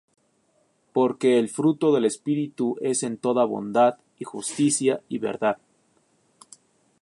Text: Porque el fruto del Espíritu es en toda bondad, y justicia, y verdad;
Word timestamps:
Porque 0.93 1.37
el 1.37 1.47
fruto 1.47 1.93
del 1.93 2.05
Espíritu 2.05 2.75
es 2.81 3.03
en 3.03 3.17
toda 3.19 3.45
bondad, 3.45 3.97
y 4.17 4.23
justicia, 4.23 4.99
y 5.09 5.19
verdad; 5.19 5.59